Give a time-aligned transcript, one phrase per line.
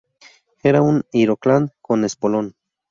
[0.63, 2.55] Era un Ironclad con espolón.